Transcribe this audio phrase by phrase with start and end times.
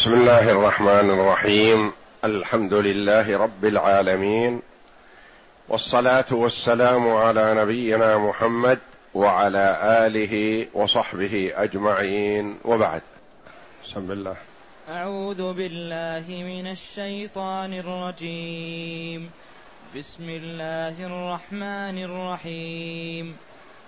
[0.00, 1.92] بسم الله الرحمن الرحيم.
[2.24, 4.60] الحمد لله رب العالمين.
[5.68, 8.78] والصلاة والسلام على نبينا محمد
[9.14, 12.58] وعلى آله وصحبه أجمعين.
[12.64, 13.00] وبعد.
[13.84, 14.36] بسم الله.
[14.88, 19.30] أعوذ بالله من الشيطان الرجيم.
[19.96, 23.36] بسم الله الرحمن الرحيم.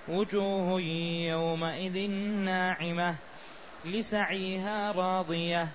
[0.09, 0.81] وجوه
[1.29, 2.11] يومئذ
[2.45, 3.15] ناعمة.
[3.85, 5.69] لسعيها راضية.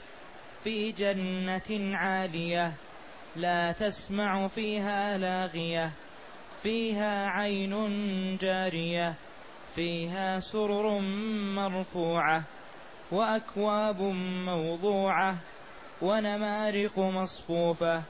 [0.67, 2.73] في جنة عالية
[3.35, 5.91] لا تسمع فيها لاغية
[6.63, 9.13] فيها عين جارية
[9.75, 10.99] فيها سرر
[11.55, 12.43] مرفوعة
[13.11, 14.01] وأكواب
[14.45, 15.37] موضوعة
[16.01, 18.03] ونمارق مصفوفة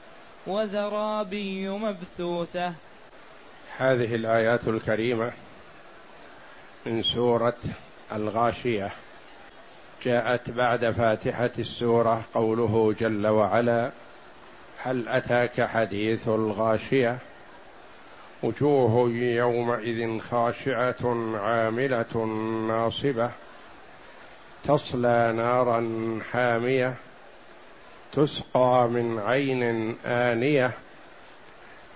[0.46, 2.74] وزرابي مبثوثة.
[3.76, 5.32] هذه الآيات الكريمة
[6.86, 7.58] من سورة
[8.12, 8.90] الغاشية.
[10.02, 13.90] جاءت بعد فاتحة السورة قوله جل وعلا
[14.78, 17.18] هل أتاك حديث الغاشية؟
[18.42, 22.24] وجوه يومئذ خاشعة عاملة
[22.68, 23.30] ناصبة
[24.64, 25.80] تصلى نارا
[26.32, 26.94] حامية
[28.12, 30.70] تسقى من عين آنية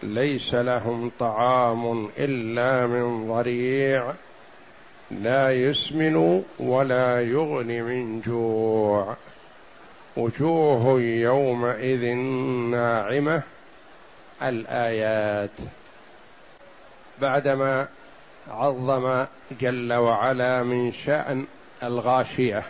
[0.02, 4.12] ليس لهم طعام إلا من ضريع.
[5.20, 9.16] لا يسمن ولا يغني من جوع.
[10.16, 12.14] وجوه يومئذ
[12.70, 13.42] ناعمة.
[14.42, 15.50] الآيات.
[17.20, 17.88] بعدما
[18.48, 19.24] عظم
[19.60, 21.44] جل وعلا من شأن
[21.82, 22.62] الغاشية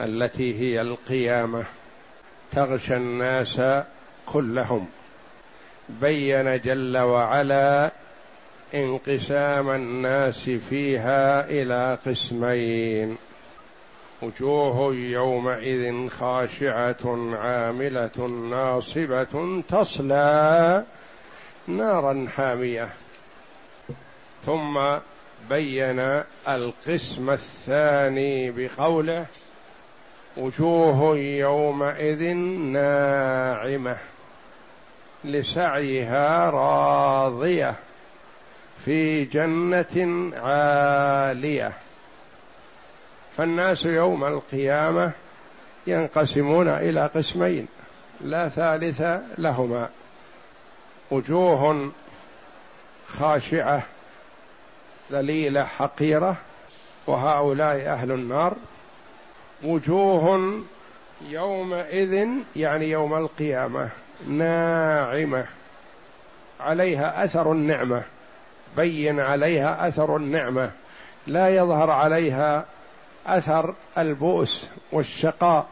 [0.00, 1.64] التي هي القيامة
[2.52, 3.62] تغشى الناس
[4.26, 4.86] كلهم.
[5.88, 7.90] بين جل وعلا
[8.74, 13.16] انقسام الناس فيها إلى قسمين.
[14.22, 20.84] وجوه يومئذ خاشعة عاملة ناصبة تصلى
[21.66, 22.88] نارا حامية.
[24.46, 24.80] ثم
[25.50, 29.26] بين القسم الثاني بقوله
[30.36, 32.34] وجوه يومئذ
[32.72, 33.96] ناعمة
[35.24, 37.74] لسعيها راضية.
[38.84, 41.72] في جنة عالية.
[43.36, 45.12] فالناس يوم القيامة
[45.86, 47.68] ينقسمون إلى قسمين
[48.20, 49.02] لا ثالث
[49.38, 49.88] لهما.
[51.10, 51.90] وجوه
[53.06, 53.82] خاشعة
[55.12, 56.36] ذليلة حقيرة
[57.06, 58.56] وهؤلاء أهل النار.
[59.64, 60.60] وجوه
[61.28, 63.90] يومئذ يعني يوم القيامة
[64.28, 65.46] ناعمة
[66.60, 68.04] عليها أثر النعمة.
[68.76, 70.70] بين عليها أثر النعمة
[71.26, 72.64] لا يظهر عليها
[73.26, 75.66] أثر البؤس والشقاء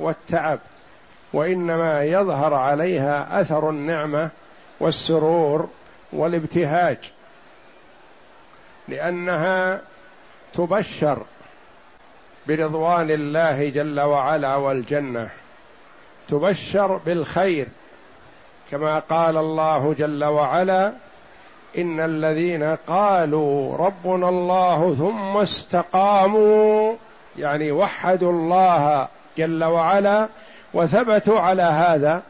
[0.00, 0.58] والتعب
[1.32, 4.30] وإنما يظهر عليها أثر النعمة
[4.80, 5.68] والسرور
[6.12, 7.12] والابتهاج
[8.88, 9.80] لأنها
[10.52, 11.22] تبشر
[12.48, 15.30] برضوان الله جل وعلا والجنة
[16.28, 17.68] تبشر بالخير
[18.70, 20.92] كما قال الله جل وعلا
[21.78, 26.94] إن الذين قالوا ربنا الله ثم استقاموا
[27.38, 29.08] يعني وحدوا الله
[29.38, 30.28] جل وعلا
[30.74, 32.22] وثبتوا على هذا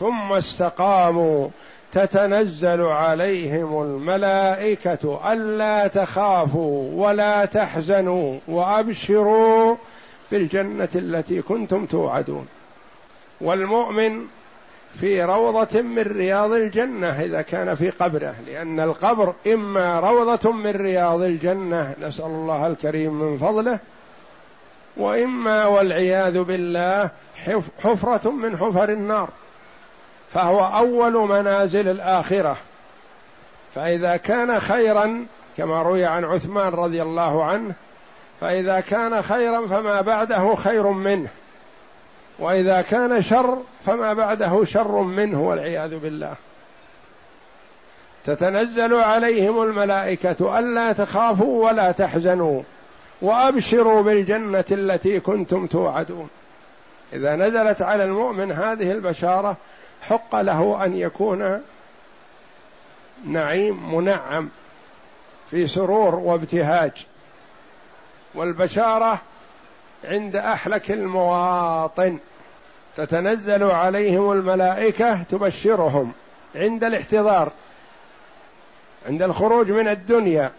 [0.00, 1.48] ثم استقاموا
[1.92, 9.76] تتنزل عليهم الملائكة ألا تخافوا ولا تحزنوا وأبشروا
[10.30, 12.46] بالجنة التي كنتم توعدون.
[13.40, 14.26] والمؤمن
[15.00, 21.22] في روضة من رياض الجنة إذا كان في قبره لأن القبر إما روضة من رياض
[21.22, 23.78] الجنة نسأل الله الكريم من فضله
[24.96, 27.10] وإما والعياذ بالله
[27.82, 29.28] حفرة من حفر النار
[30.32, 32.56] فهو أول منازل الآخرة.
[33.74, 35.26] فإذا كان خيرا
[35.56, 37.74] كما روي عن عثمان رضي الله عنه
[38.40, 41.28] فإذا كان خيرا فما بعده خير منه.
[42.38, 46.36] وإذا كان شر فما بعده شر منه والعياذ بالله.
[48.24, 52.62] تتنزل عليهم الملائكة ألا تخافوا ولا تحزنوا
[53.22, 56.28] وأبشروا بالجنة التي كنتم توعدون.
[57.12, 59.56] إذا نزلت على المؤمن هذه البشارة
[60.02, 61.60] حق له أن يكون
[63.26, 64.48] نعيم منعم
[65.50, 67.06] في سرور وابتهاج.
[68.34, 69.22] والبشارة
[70.04, 72.18] عند احلك المواطن.
[72.96, 76.12] تتنزل عليهم الملائكة تبشرهم
[76.54, 77.52] عند الاحتضار
[79.06, 80.50] عند الخروج من الدنيا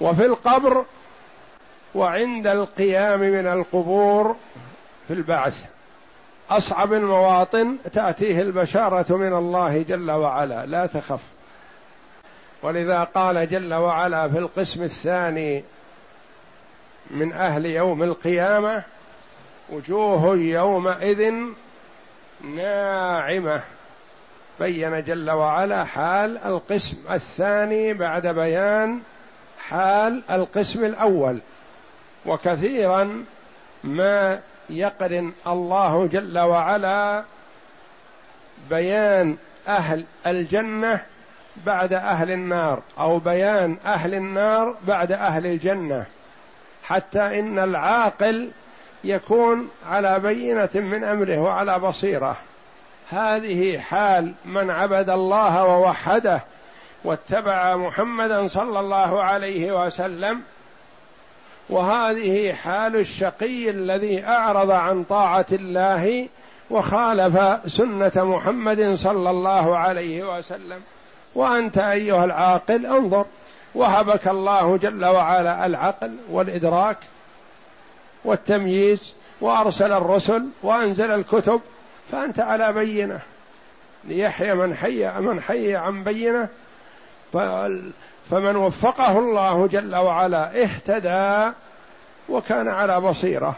[0.00, 0.84] وفي القبر
[1.94, 4.36] وعند القيام من القبور
[5.08, 5.64] في البعث.
[6.50, 11.20] أصعب المواطن تأتيه البشارة من الله جل وعلا لا تخف.
[12.62, 15.64] ولذا قال جل وعلا في القسم الثاني
[17.10, 18.82] من أهل يوم القيامة
[19.70, 21.32] وجوه يومئذ
[22.40, 23.62] ناعمة.
[24.60, 29.00] بين جل وعلا حال القسم الثاني بعد بيان
[29.58, 31.38] حال القسم الأول.
[32.26, 33.24] وكثيرا
[33.84, 34.40] ما
[34.70, 37.24] يقرن الله جل وعلا
[38.70, 39.36] بيان
[39.68, 41.04] أهل الجنة
[41.66, 46.06] بعد أهل النار أو بيان أهل النار بعد أهل الجنة.
[46.82, 48.50] حتى إن العاقل
[49.04, 52.36] يكون على بينة من أمره وعلى بصيرة.
[53.08, 56.44] هذه حال من عبد الله ووحده
[57.04, 60.42] واتبع محمدا صلى الله عليه وسلم
[61.70, 66.28] وهذه حال الشقي الذي أعرض عن طاعة الله
[66.70, 70.80] وخالف سنة محمد صلى الله عليه وسلم.
[71.34, 73.26] وأنت أيها العاقل انظر
[73.74, 76.96] وهبك الله جل وعلا العقل والإدراك
[78.24, 81.60] والتمييز وأرسل الرسل وأنزل الكتب
[82.12, 83.20] فأنت على بينة.
[84.04, 86.48] ليحيى من حي من حي عن بينة.
[88.30, 91.56] فمن وفقه الله جل وعلا اهتدى
[92.28, 93.56] وكان على بصيرة.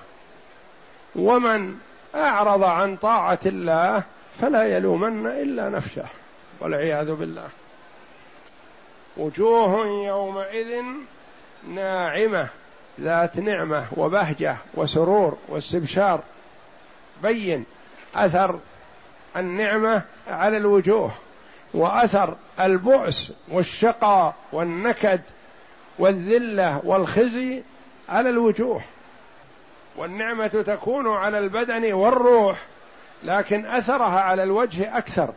[1.16, 1.74] ومن
[2.14, 4.02] أعرض عن طاعة الله
[4.40, 6.04] فلا يلومن إلا نفسه
[6.60, 7.48] والعياذ بالله.
[9.16, 10.82] وجوه يومئذ
[11.68, 12.48] ناعمة.
[13.00, 16.20] ذات نعمة وبهجة وسرور واستبشار.
[17.22, 17.64] بين
[18.14, 18.58] أثر
[19.36, 21.12] النعمة على الوجوه
[21.74, 25.20] وأثر البؤس والشقاء والنكد
[25.98, 27.62] والذلة والخزي
[28.08, 28.82] على الوجوه.
[29.96, 32.58] والنعمة تكون على البدن والروح
[33.22, 35.34] لكن أثرها على الوجه أكثر.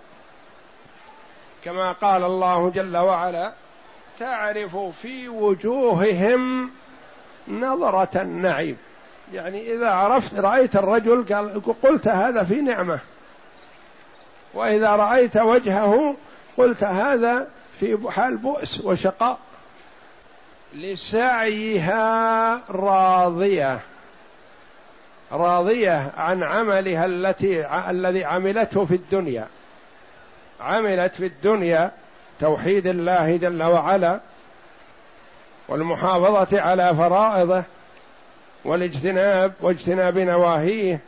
[1.63, 3.53] كما قال الله جل وعلا
[4.19, 6.71] تعرف في وجوههم
[7.47, 8.77] نظرة النعيم.
[9.33, 12.99] يعني إذا عرفت رأيت الرجل قال قلت هذا في نعمة.
[14.53, 16.15] وإذا رأيت وجهه
[16.57, 17.47] قلت هذا
[17.79, 19.39] في حال بؤس وشقاء.
[20.73, 23.79] لسعيها راضية.
[25.31, 29.47] راضية عن عملها التي الذي عملته في الدنيا.
[30.61, 31.91] عملت في الدنيا
[32.39, 34.19] توحيد الله جل وعلا.
[35.67, 37.63] والمحافظة على فرائضه
[38.65, 40.99] والاجتناب واجتناب نواهيه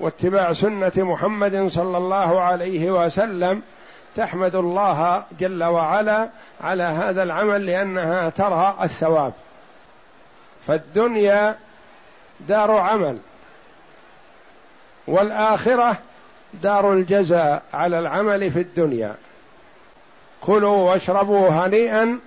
[0.00, 3.62] واتباع سنة محمد صلى الله عليه وسلم
[4.16, 6.28] تحمد الله جل وعلا
[6.60, 9.32] على هذا العمل لأنها ترى الثواب.
[10.66, 11.56] فالدنيا
[12.40, 13.18] دار عمل
[15.06, 15.98] والآخرة
[16.62, 19.14] دار الجزاء على العمل في الدنيا.
[20.40, 22.20] كلوا واشربوا هنيئا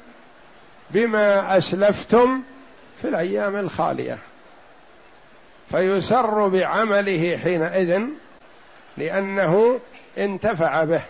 [0.91, 2.41] بما أسلفتم
[3.01, 4.17] في الأيام الخالية.
[5.71, 8.01] فيسر بعمله حينئذ
[8.97, 9.79] لأنه
[10.17, 11.01] انتفع به.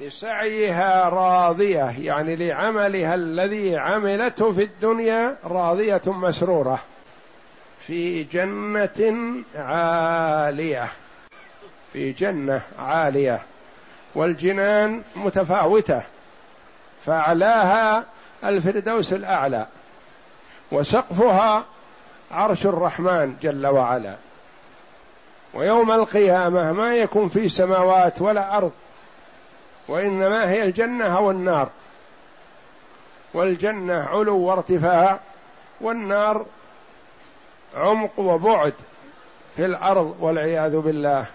[0.00, 6.78] لسعيها راضية يعني لعملها الذي عملته في الدنيا راضية مسرورة.
[7.80, 10.88] في جنة عالية.
[11.92, 13.40] في جنة عالية.
[14.14, 16.02] والجنان متفاوتة.
[17.04, 18.04] فاعلاها
[18.44, 19.66] الفردوس الأعلى
[20.72, 21.64] وسقفها
[22.30, 24.16] عرش الرحمن جل وعلا.
[25.54, 28.72] ويوم القيامة ما يكون في سماوات ولا أرض
[29.88, 31.68] وإنما هي الجنة أو النار
[33.34, 35.20] والجنة علو وارتفاع
[35.80, 36.46] والنار
[37.76, 38.74] عمق وبعد
[39.56, 41.26] في الأرض والعياذ بالله.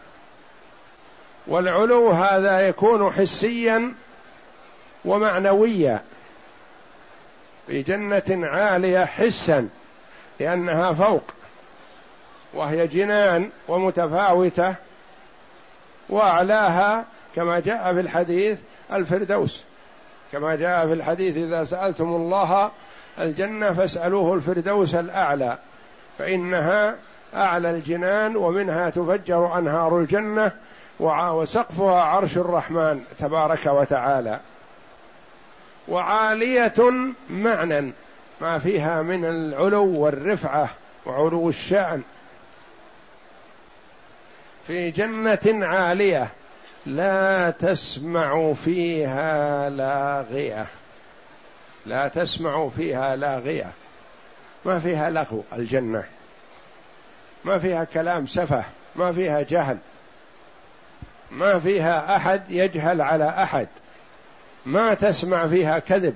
[1.47, 3.93] والعلو هذا يكون حسيا
[5.05, 6.01] ومعنويا.
[7.67, 9.69] في جنة عالية حسا
[10.39, 11.23] لأنها فوق
[12.53, 14.75] وهي جنان ومتفاوتة
[16.09, 18.59] وأعلاها كما جاء في الحديث
[18.93, 19.63] الفردوس.
[20.31, 22.71] كما جاء في الحديث إذا سألتم الله
[23.19, 25.57] الجنة فاسألوه الفردوس الأعلى
[26.17, 26.95] فإنها
[27.35, 30.51] أعلى الجنان ومنها تفجر أنهار الجنة
[30.99, 34.39] وسقفها عرش الرحمن تبارك وتعالى.
[35.87, 36.73] وعالية
[37.29, 37.93] معنى
[38.41, 40.69] ما فيها من العلو والرفعة
[41.05, 42.01] وعلو الشأن.
[44.67, 46.31] في جنة عالية
[46.85, 50.65] لا تسمع فيها لاغية.
[51.85, 53.71] لا تسمع فيها لاغية.
[54.65, 56.03] ما فيها لغو الجنة.
[57.45, 58.63] ما فيها كلام سفه.
[58.95, 59.77] ما فيها جهل.
[61.31, 63.67] ما فيها أحد يجهل على أحد.
[64.65, 66.15] ما تسمع فيها كذب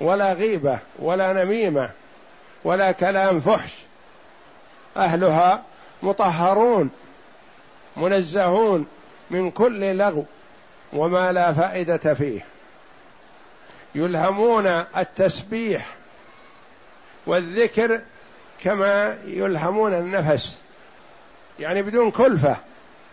[0.00, 1.90] ولا غيبة ولا نميمة
[2.64, 3.74] ولا كلام فحش.
[4.96, 5.62] أهلها
[6.02, 6.90] مطهرون
[7.96, 8.86] منزهون
[9.30, 10.24] من كل لغو
[10.92, 12.44] وما لا فائدة فيه.
[13.94, 15.86] يلهمون التسبيح
[17.26, 18.00] والذكر
[18.60, 20.58] كما يلهمون النفس
[21.60, 22.56] يعني بدون كلفة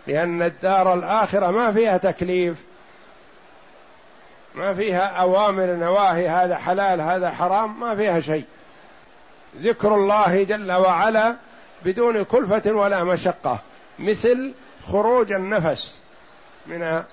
[0.08, 2.58] لأن الدار الآخرة ما فيها تكليف.
[4.56, 8.46] ما فيها أوامر نواهي هذا حلال هذا حرام ما فيها شيء.
[9.62, 11.36] ذكر الله جل وعلا
[11.86, 13.60] بدون كلفة ولا مشقة
[14.00, 14.54] مثل
[14.84, 15.96] خروج النفس
[16.68, 17.04] من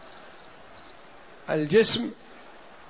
[1.50, 2.10] الجسم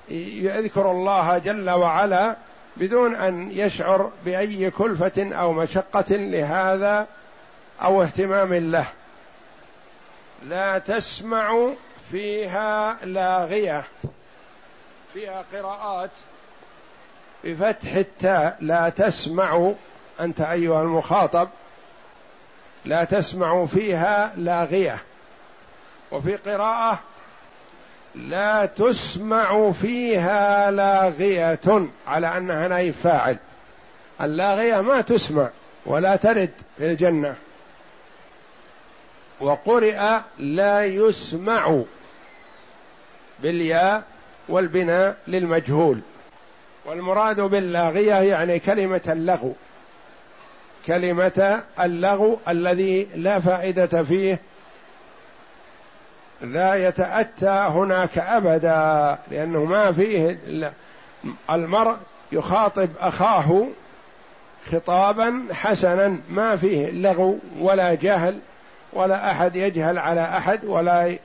[0.08, 2.36] يذكر الله جل وعلا
[2.76, 7.06] بدون أن يشعر بأي كلفة أو مشقة لهذا
[7.82, 8.86] أو اهتمام له.
[10.42, 11.68] لا تسمع
[12.10, 13.84] فيها لاغية.
[15.16, 16.10] فيها قراءات
[17.44, 18.56] بفتح التاء.
[18.60, 19.72] لا تسمع
[20.20, 21.48] أنت أيها المخاطب.
[22.84, 25.02] لا تسمع فيها لاغية.
[26.12, 27.00] وفي قراءة
[28.14, 33.36] لا تسمع فيها لاغية على أنها نائب فاعل.
[34.20, 35.50] اللاغية ما تسمع
[35.86, 37.36] ولا ترد في الجنة.
[39.40, 41.82] وقرئ لا يسمع
[43.38, 44.15] بالياء.
[44.48, 46.00] والبناء للمجهول.
[46.86, 49.52] والمراد باللاغية يعني كلمة اللغو.
[50.86, 54.40] كلمة اللغو الذي لا فائدة فيه
[56.40, 60.38] لا يتأتى هناك أبدا لأنه ما فيه
[61.50, 61.96] المرء
[62.32, 63.66] يخاطب أخاه
[64.72, 68.38] خطابا حسنا ما فيه لغو ولا جهل
[68.92, 71.18] ولا أحد يجهل على أحد ولا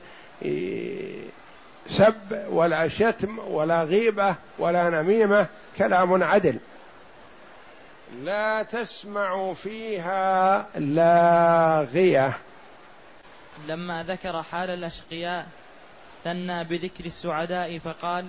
[1.86, 6.58] سب ولا شتم ولا غيبة ولا نميمة كلام عدل.
[8.20, 12.32] لا تسمع فيها لاغيه
[13.68, 15.46] لما ذكر حال الأشقياء
[16.24, 18.26] ثنى بذكر السعداء فقال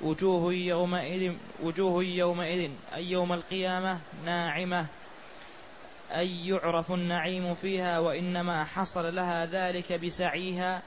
[0.00, 4.86] وجوه يومئذ وجوه يومئذ أي يوم القيامة ناعمة
[6.16, 10.82] أي يعرف النعيم فيها وإنما حصل لها ذلك بسعيها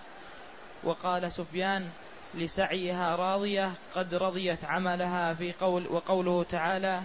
[0.84, 1.89] وقال سفيان
[2.34, 7.01] لسعيها راضية قد رضيت عملها في قول وقوله تعالى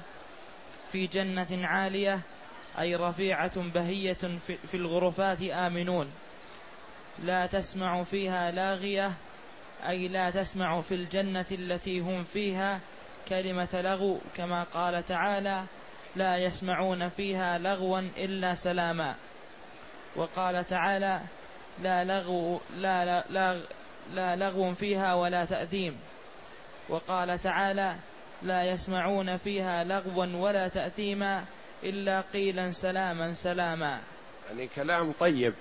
[0.92, 2.20] في جنة عالية
[2.78, 6.10] أي رفيعة بهية في الغرفات آمنون.
[7.18, 9.12] لا تسمع فيها لاغية
[9.88, 12.80] أي لا تسمع في الجنة التي هم فيها
[13.28, 15.64] كلمة لغو كما قال تعالى
[16.16, 19.14] لا يسمعون فيها لغوا إلا سلاما.
[20.16, 21.20] وقال تعالى
[21.82, 23.60] لا لغو لا, لا,
[24.14, 25.96] لا, لغو فيها ولا تأثيم.
[26.88, 27.94] وقال تعالى
[28.42, 31.44] لا يسمعون فيها لغوا ولا تأثيما
[31.84, 33.98] إلا قيلا سلاما سلاما.
[34.50, 35.54] يعني كلام طيب.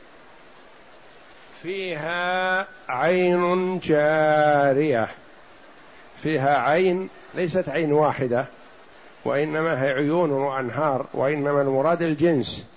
[1.64, 5.08] فيها عين جارية.
[6.24, 8.46] فيها عين ليست عين واحدة
[9.26, 12.71] وإنما هي عيون وأنهار وإنما المراد الجنس.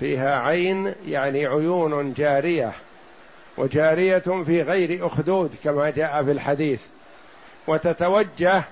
[0.00, 2.72] فيها عين يعني عيون جارية
[3.56, 6.82] وجارية في غير أخدود كما جاء في الحديث.
[7.66, 8.64] وتتوجه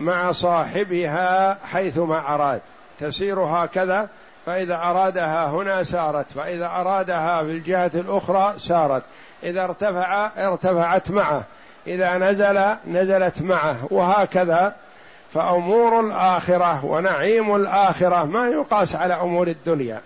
[0.00, 2.60] مع صاحبها حيثما أراد.
[2.98, 4.08] تسير هكذا
[4.46, 9.02] فإذا أرادها هنا سارت فإذا أرادها في الجهة الأخرى سارت.
[9.42, 11.44] إذا ارتفع ارتفعت معه.
[11.86, 13.88] إذا نزل نزلت معه.
[13.90, 14.74] وهكذا.
[15.34, 20.00] فأمور الآخرة ونعيم الآخرة ما يقاس على أمور الدنيا.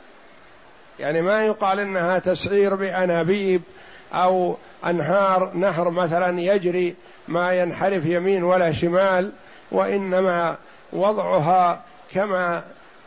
[1.02, 3.62] يعني ما يقال إنها تسعير بأنابيب
[4.12, 4.56] أو
[4.86, 6.94] أنهار نهر مثلا يجري
[7.28, 9.32] ما ينحرف يمين ولا شمال
[9.72, 10.56] وإنما
[10.92, 11.82] وضعها
[12.14, 12.64] كما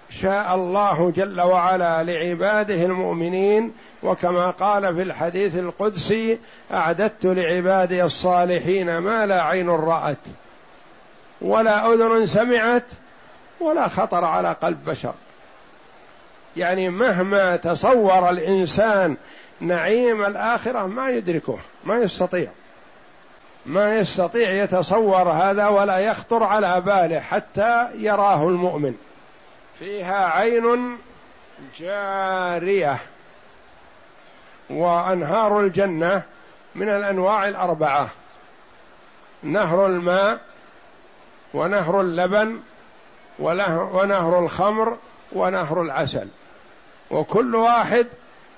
[0.09, 3.73] شاء الله جل وعلا لعباده المؤمنين.
[4.03, 6.39] وكما قال في الحديث القدسي
[6.73, 10.17] أعددت لعبادي الصالحين ما لا عين رأت
[11.41, 12.85] ولا أذن سمعت
[13.59, 15.13] ولا خطر على قلب بشر.
[16.57, 19.17] يعني مهما تصور الإنسان
[19.59, 22.51] نعيم الآخرة ما يدركه ما يستطيع.
[23.65, 28.95] ما يستطيع يتصور هذا ولا يخطر على باله حتى يراه المؤمن.
[29.79, 30.97] فيها عين
[31.77, 32.97] جارية
[34.69, 36.23] وأنهار الجنة
[36.75, 38.09] من الأنواع الأربعة.
[39.43, 40.39] نهر الماء
[41.53, 42.59] ونهر اللبن
[43.39, 44.97] ونهر الخمر
[45.31, 46.27] ونهر العسل.
[47.11, 48.07] وكل واحد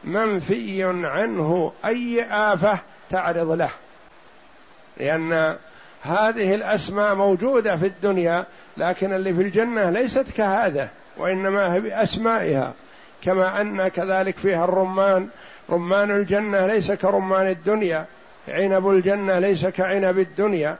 [0.04, 3.70] منفي عنه أي آفة تعرض له.
[4.98, 5.56] لأن
[6.02, 8.46] هذه الأسماء موجودة في الدنيا
[8.78, 12.74] لكن اللي في الجنة ليست كهذا وإنما هي بأسمائها.
[13.22, 15.28] كما أن كذلك فيها الرمان.
[15.70, 18.06] رمان الجنة ليس كرمان الدنيا.
[18.48, 20.78] عنب الجنة ليس كعنب الدنيا.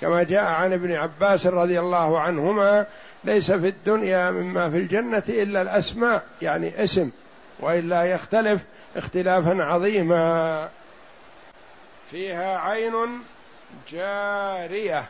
[0.00, 2.86] كما جاء عن ابن عباس رضي الله عنهما
[3.24, 7.10] ليس في الدنيا مما في الجنة إلا الأسماء يعني اسم
[7.60, 8.62] وإلا يختلف
[8.96, 10.68] اختلافا عظيما.
[12.10, 12.92] فيها عين
[13.90, 15.04] جارية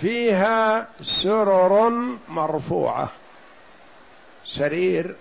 [0.00, 1.90] فيها سرر
[2.28, 3.10] مرفوعة.
[4.44, 5.14] سرير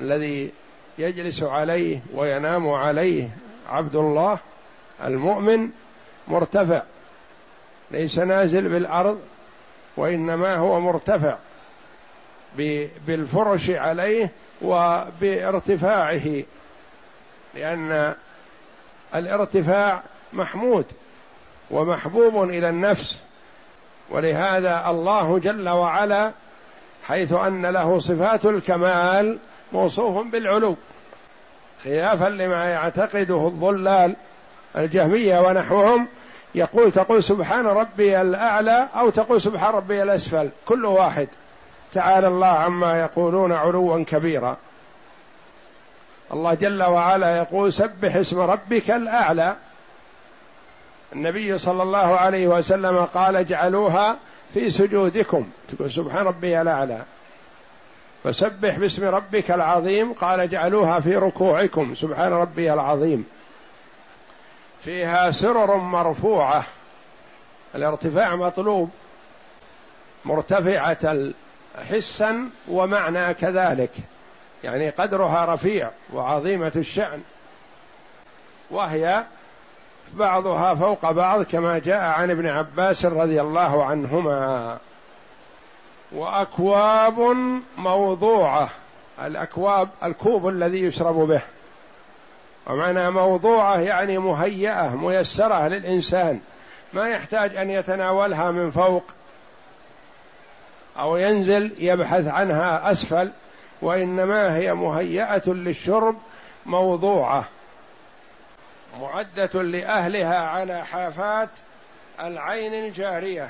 [0.00, 0.52] الذي
[0.98, 3.28] يجلس عليه وينام عليه
[3.68, 4.38] عبد الله
[5.04, 5.70] المؤمن
[6.28, 6.82] مرتفع.
[7.92, 9.20] ليس نازل بالأرض
[9.96, 11.36] وإنما هو مرتفع
[13.06, 14.30] بالفرش عليه
[14.62, 16.42] وبارتفاعه
[17.54, 18.14] لأن
[19.14, 20.86] الارتفاع محمود
[21.70, 23.18] ومحبوب إلى النفس
[24.10, 26.32] ولهذا الله جل وعلا
[27.02, 29.38] حيث أن له صفات الكمال
[29.72, 30.76] موصوف بالعلو
[31.84, 34.16] خلافا لما يعتقده الضلال
[34.76, 36.08] الجهمية ونحوهم
[36.54, 41.28] يقول تقول سبحان ربي الأعلى أو تقول سبحان ربي الأسفل كل واحد.
[41.92, 44.56] تعالى الله عما يقولون علوا كبيرا.
[46.32, 49.56] الله جل وعلا يقول سبح اسم ربك الأعلى.
[51.12, 54.16] النبي صلى الله عليه وسلم قال اجعلوها
[54.54, 55.50] في سجودكم.
[55.68, 57.02] تقول سبحان ربي الأعلى.
[58.24, 61.94] فسبح باسم ربك العظيم قال اجعلوها في ركوعكم.
[61.94, 63.26] سبحان ربي العظيم.
[64.84, 66.64] فيها سرر مرفوعة.
[67.74, 68.90] الارتفاع مطلوب.
[70.24, 71.30] مرتفعة
[71.90, 73.90] حسا ومعنى كذلك.
[74.64, 77.22] يعني قدرها رفيع وعظيمة الشأن.
[78.70, 79.24] وهي
[80.12, 84.78] بعضها فوق بعض كما جاء عن ابن عباس رضي الله عنهما.
[86.12, 87.36] وأكواب
[87.76, 88.68] موضوعة.
[89.22, 91.42] الأكواب الكوب الذي يشرب به.
[92.66, 96.40] ومعنى موضوعه يعني مهيئة ميسرة للإنسان.
[96.92, 99.04] ما يحتاج أن يتناولها من فوق
[100.98, 103.30] أو ينزل يبحث عنها أسفل
[103.82, 106.16] وإنما هي مهيئة للشرب
[106.66, 107.48] موضوعة.
[109.00, 111.48] معدة لأهلها على حافات
[112.20, 113.48] العين الجارية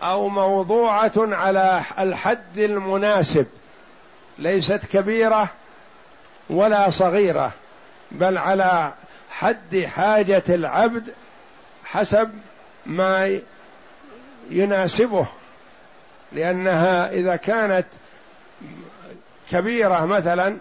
[0.00, 3.46] أو موضوعة على الحد المناسب.
[4.38, 5.48] ليست كبيرة
[6.50, 7.52] ولا صغيرة.
[8.10, 8.92] بل على
[9.30, 11.14] حد حاجة العبد
[11.84, 12.30] حسب
[12.86, 13.40] ما
[14.50, 15.26] يناسبه
[16.32, 17.86] لأنها إذا كانت
[19.50, 20.56] كبيرة مثلا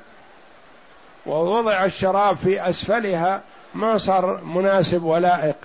[1.26, 3.42] ووضع الشراب في أسفلها
[3.74, 5.56] ما صار مناسب ولائق.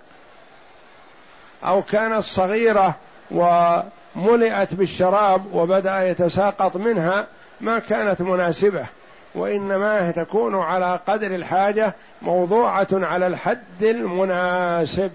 [1.64, 2.96] أو كانت صغيرة
[3.30, 7.26] وملئت بالشراب وبدأ يتساقط منها
[7.60, 8.86] ما كانت مناسبة.
[9.34, 15.10] وإنما تكون على قدر الحاجة موضوعة على الحد المناسب.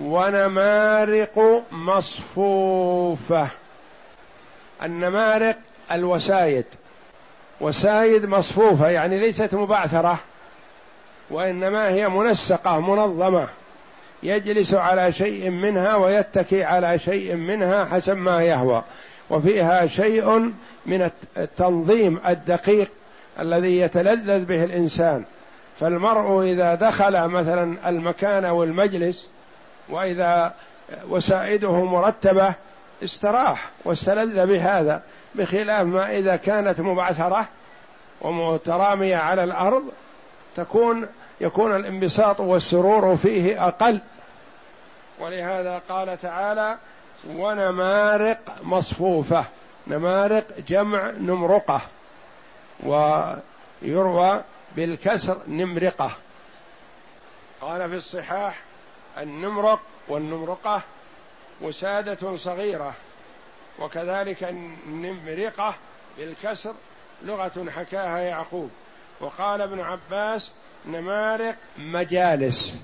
[0.00, 3.48] ونمارق مصفوفة.
[4.82, 5.56] النمارق
[5.92, 6.64] الوسايد.
[7.60, 10.18] وسايد مصفوفة يعني ليست مبعثرة.
[11.30, 13.48] وإنما هي منسقة منظمة.
[14.22, 18.82] يجلس على شيء منها ويتكي على شيء منها حسب ما يهوى.
[19.30, 20.52] وفيها شيء
[20.86, 22.92] من التنظيم الدقيق
[23.40, 25.24] الذي يتلذذ به الإنسان.
[25.80, 29.28] فالمرء إذا دخل مثلا المكان أو المجلس
[29.88, 30.54] وإذا
[31.08, 32.54] وسائده مرتبة
[33.04, 35.02] استراح واستلذ بهذا
[35.34, 37.48] بخلاف ما إذا كانت مبعثرة
[38.20, 39.82] ومترامية على الأرض
[40.56, 41.06] تكون
[41.40, 44.00] يكون الانبساط والسرور فيه أقل.
[45.20, 46.76] ولهذا قال تعالى
[47.26, 49.44] ونمارق مصفوفة.
[49.86, 51.80] نمارق جمع نمرقة.
[52.82, 54.42] ويروى
[54.76, 56.10] بالكسر نمرقة.
[57.60, 58.60] قال في الصحاح
[59.18, 60.82] النمرق والنمرقة
[61.60, 62.94] وسادة صغيرة
[63.78, 65.74] وكذلك النمرقة
[66.18, 66.74] بالكسر
[67.22, 68.70] لغة حكاها يعقوب.
[69.20, 70.50] وقال ابن عباس
[70.86, 72.82] نمارق مجالس.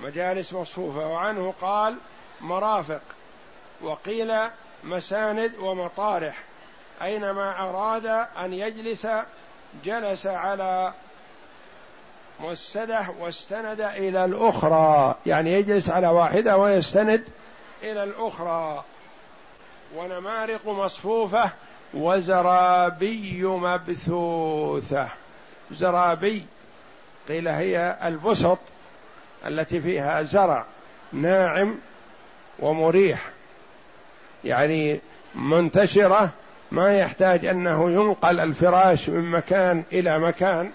[0.00, 1.06] مجالس مصفوفة.
[1.06, 1.96] وعنه قال
[2.40, 3.00] مرافق
[3.82, 4.32] وقيل
[4.84, 6.42] مساند ومطارح
[7.02, 8.06] أينما أراد
[8.44, 9.06] أن يجلس
[9.84, 10.92] جلس على
[12.40, 17.24] موسدة واستند إلى الأخرى يعني يجلس على واحدة ويستند
[17.82, 18.84] إلى الأخرى.
[19.96, 21.50] ونمارق مصفوفة
[21.94, 25.08] وزرابي مبثوثة.
[25.70, 26.46] زرابي
[27.28, 28.58] قيل هي البسط
[29.46, 30.64] التي فيها زرع
[31.12, 31.78] ناعم
[32.58, 33.20] ومريح.
[34.44, 35.00] يعني
[35.34, 36.30] منتشرة
[36.72, 40.70] ما يحتاج أنه ينقل الفراش من مكان إلى مكان.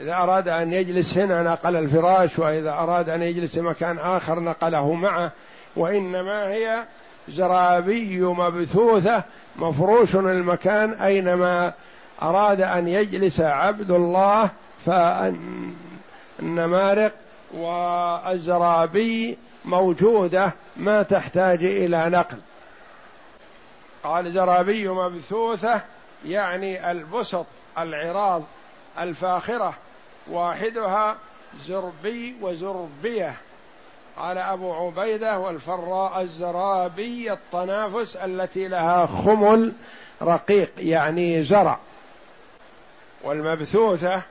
[0.00, 5.32] إذا أراد أن يجلس هنا نقل الفراش وإذا أراد أن يجلس مكان آخر نقله معه.
[5.76, 6.84] وإنما هي
[7.28, 9.24] زرابي مبثوثة
[9.56, 10.92] مفروش المكان.
[10.92, 11.72] أينما
[12.22, 14.50] أراد أن يجلس عبد الله
[16.38, 17.12] فالنمارق
[17.54, 22.38] والزرابي موجودة ما تحتاج إلى نقل.
[24.04, 25.80] قال زرابي مبثوثة
[26.24, 27.46] يعني البسط
[27.78, 28.42] العراض
[28.98, 29.74] الفاخرة
[30.30, 31.16] واحدها
[31.66, 33.34] زربي وزربية.
[34.16, 39.72] قال أبو عبيدة والفراء الزرابي الطنافس التي لها خمل
[40.22, 41.78] رقيق يعني زرع.
[43.22, 44.22] والمبثوثة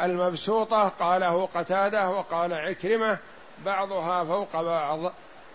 [0.00, 3.18] المبسوطة قاله قتادة وقال عكرمة
[3.64, 5.12] بعضها فوق بعض.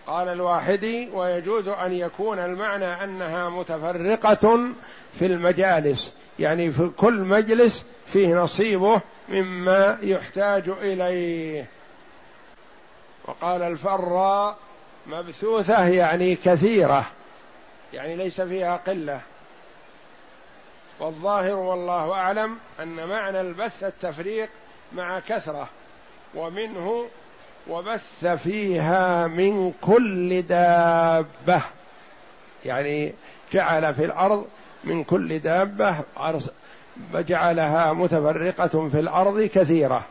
[0.07, 4.73] قال الواحدي ويجوز أن يكون المعنى أنها متفرقة
[5.13, 6.13] في المجالس.
[6.39, 11.65] يعني في كل مجلس فيه نصيبه مما يحتاج إليه.
[13.25, 14.57] وقال الفراء
[15.07, 17.05] مبثوثة يعني كثيرة
[17.93, 19.21] يعني ليس فيها قلة.
[20.99, 24.49] والظاهر والله أعلم أن معنى البث التفريق
[24.93, 25.69] مع كثرة
[26.35, 27.05] ومنه
[27.69, 31.61] وبث فيها من كل دابة.
[32.65, 33.13] يعني
[33.53, 34.47] جعل في الأرض
[34.83, 35.95] من كل دابة
[37.13, 40.05] جعلها متفرقة في الأرض كثيرة.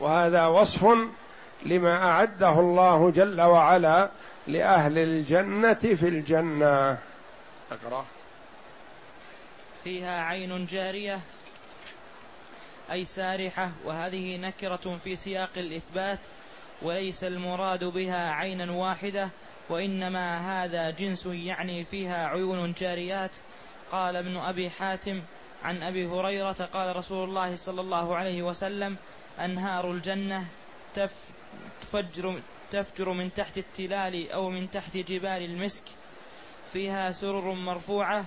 [0.00, 0.86] وهذا وصف
[1.66, 4.08] لما أعده الله جل وعلا
[4.46, 6.98] لأهل الجنة في الجنة.
[7.72, 8.04] أقرأ.
[9.84, 11.20] فيها عين جارية.
[12.92, 16.18] أي سارحة وهذه نكرة في سياق الإثبات
[16.82, 19.28] وليس المراد بها عينا واحدة
[19.68, 23.30] وإنما هذا جنس يعني فيها عيون جاريات.
[23.92, 25.22] قال ابن أبي حاتم
[25.64, 28.96] عن أبي هريرة قال رسول الله صلى الله عليه وسلم
[29.40, 30.46] أنهار الجنة
[31.82, 35.84] تفجر, تفجر من تحت التلال أو من تحت جبال المسك.
[36.72, 38.26] فيها سرر مرفوعة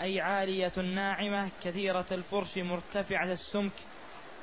[0.00, 3.72] أي عالية ناعمة كثيرة الفرش مرتفعة السمك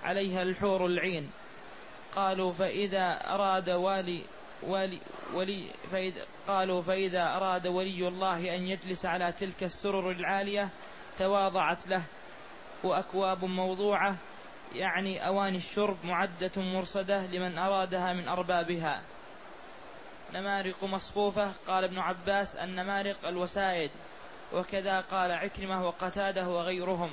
[0.03, 1.31] عليها الحور العين.
[2.15, 4.25] قالوا فإذا أراد والي
[4.63, 4.99] ولي,
[5.33, 10.69] ولي فإذا قالوا فإذا أراد ولي الله أن يجلس على تلك السرر العالية
[11.19, 12.03] تواضعت له.
[12.83, 14.15] وأكواب موضوعة
[14.75, 19.01] يعني أواني الشرب معدة مرصدة لمن أرادها من أربابها.
[20.33, 23.91] نمارق مصفوفة قال ابن عباس النمارق الوسائد.
[24.53, 27.11] وكذا قال عكرمة وقتادة وغيرهم.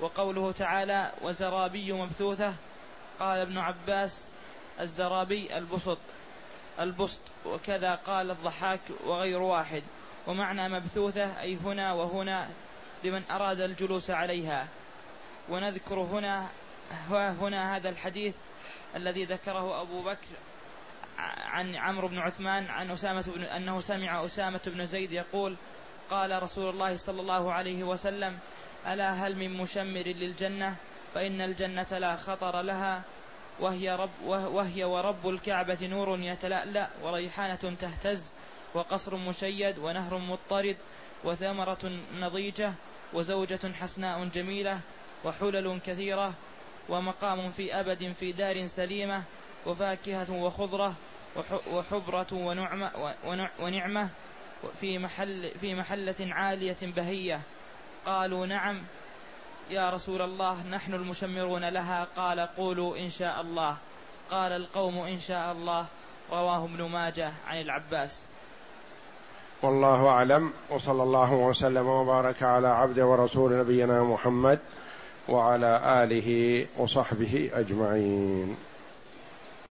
[0.00, 2.54] وقوله تعالى وزرابي مبثوثة
[3.20, 4.26] قال ابن عباس
[4.80, 5.98] الزرابي البسط
[6.80, 9.82] البسط وكذا قال الضحاك وغير واحد
[10.26, 12.48] ومعنى مبثوثة أي هنا وهنا
[13.04, 14.68] لمن أراد الجلوس عليها.
[15.48, 16.48] ونذكر هنا
[17.10, 18.34] هنا هذا الحديث
[18.96, 20.26] الذي ذكره أبو بكر
[21.18, 25.56] عن عمرو بن عثمان عن أسامة بن أنه سمع أسامة بن زيد يقول
[26.10, 28.38] قال رسول الله صلى الله عليه وسلم
[28.86, 30.76] ألا هل من مشمر للجنة؟
[31.14, 33.02] فإن الجنة لا خطر لها.
[33.60, 38.30] وهي, رب وهي ورب الكعبة نور يتلألأ وريحانة تهتز
[38.74, 40.76] وقصر مشيد ونهر مضطرد
[41.24, 42.72] وثمرة نضيجة
[43.12, 44.80] وزوجة حسناء جميلة
[45.24, 46.32] وحلل كثيرة
[46.88, 49.22] ومقام في أبد في دار سليمة
[49.66, 50.94] وفاكهة وخضرة
[51.72, 53.14] وحبرة ونعمة,
[53.60, 54.08] ونعمة
[54.80, 57.40] في محل في محلة عالية بهية.
[58.06, 58.82] قالوا نعم.
[59.70, 62.06] يا رسول الله نحن المشمرون لها.
[62.16, 63.76] قال قولوا إن شاء الله.
[64.30, 65.86] قال القوم إن شاء الله.
[66.32, 68.24] رواه ابن ماجه عن العباس.
[69.62, 70.52] والله أعلم.
[70.70, 74.58] وصلى الله وسلم وبارك على عبد ورسول نبينا محمد
[75.28, 78.56] وعلى آله وصحبه أجمعين.